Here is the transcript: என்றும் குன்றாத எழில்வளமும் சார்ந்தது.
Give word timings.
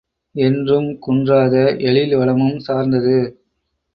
என்றும் 0.35 0.87
குன்றாத 0.99 1.55
எழில்வளமும் 1.81 2.57
சார்ந்தது. 2.57 3.17